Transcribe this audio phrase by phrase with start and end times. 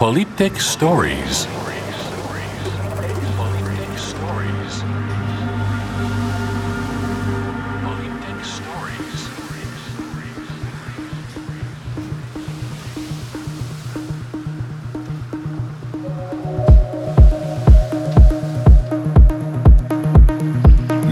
[0.00, 1.46] Polyptych Stories.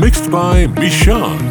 [0.01, 1.48] Mixed by Mishan.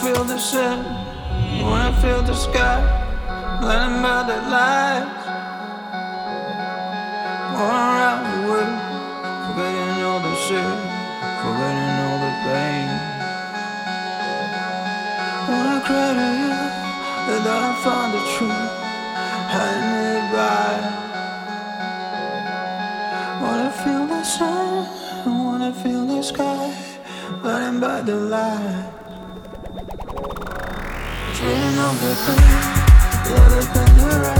[0.00, 0.78] Feel the sun,
[1.62, 2.80] when I feel the sky,
[3.60, 5.24] blinded by the lights.
[7.52, 8.80] Going around the world,
[9.44, 10.78] forgetting all the shit,
[11.42, 12.88] forgetting all the pain.
[15.48, 16.56] When I cry to you,
[17.26, 18.72] that I found the truth,
[19.52, 20.72] hiding it by.
[23.42, 24.86] When I feel the sun,
[25.44, 26.74] when I feel the sky,
[27.42, 28.79] blinded by the light.
[31.90, 34.39] The pain, let it bend the